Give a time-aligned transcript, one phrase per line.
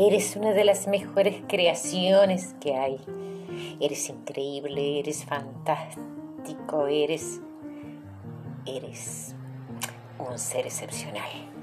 [0.00, 3.00] Eres una de las mejores creaciones que hay.
[3.80, 7.40] Eres increíble, eres fantástico, eres...
[8.64, 9.34] Eres
[10.20, 11.57] un ser excepcional.